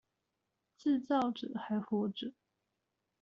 [0.75, 2.31] 自造者還活著